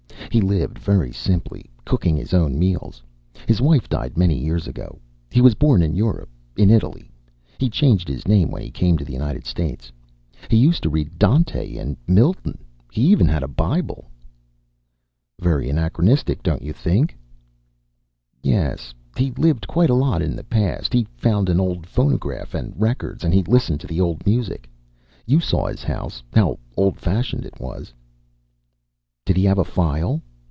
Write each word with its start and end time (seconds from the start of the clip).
He 0.31 0.39
lived 0.39 0.79
very 0.79 1.11
simply, 1.11 1.69
cooking 1.83 2.15
his 2.15 2.33
own 2.33 2.57
meals. 2.57 3.01
His 3.49 3.59
wife 3.61 3.89
died 3.89 4.17
many 4.17 4.37
years 4.37 4.65
ago. 4.65 4.97
He 5.29 5.41
was 5.41 5.55
born 5.55 5.81
in 5.81 5.93
Europe, 5.93 6.29
in 6.55 6.69
Italy. 6.69 7.11
He 7.59 7.69
changed 7.69 8.07
his 8.07 8.25
name 8.25 8.49
when 8.49 8.61
he 8.61 8.71
came 8.71 8.97
to 8.97 9.03
the 9.03 9.11
United 9.11 9.45
States. 9.45 9.91
He 10.47 10.55
used 10.55 10.83
to 10.83 10.89
read 10.89 11.19
Dante 11.19 11.75
and 11.75 11.97
Milton. 12.07 12.59
He 12.93 13.01
even 13.11 13.27
had 13.27 13.43
a 13.43 13.47
Bible." 13.49 14.05
"Very 15.37 15.69
anachronistic, 15.69 16.41
don't 16.41 16.61
you 16.61 16.71
think?" 16.71 17.17
"Yes, 18.41 18.93
he 19.17 19.31
lived 19.31 19.67
quite 19.67 19.89
a 19.89 19.93
lot 19.93 20.21
in 20.21 20.37
the 20.37 20.45
past. 20.45 20.93
He 20.93 21.07
found 21.17 21.49
an 21.49 21.59
old 21.59 21.85
phonograph 21.85 22.53
and 22.53 22.73
records, 22.79 23.25
and 23.25 23.33
he 23.33 23.43
listened 23.43 23.81
to 23.81 23.87
the 23.87 23.99
old 23.99 24.25
music. 24.25 24.69
You 25.25 25.41
saw 25.41 25.65
his 25.67 25.83
house, 25.83 26.23
how 26.33 26.57
old 26.77 27.01
fashioned 27.01 27.43
it 27.45 27.59
was." 27.59 27.93
"Did 29.23 29.37
he 29.37 29.45
have 29.45 29.59
a 29.59 29.63
file?" 29.63 30.19